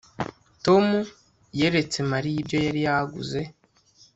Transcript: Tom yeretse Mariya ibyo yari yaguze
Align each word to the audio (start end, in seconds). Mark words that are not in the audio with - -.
Tom 0.65 0.85
yeretse 1.59 1.99
Mariya 2.11 2.37
ibyo 2.41 2.57
yari 2.65 2.81
yaguze 2.87 3.41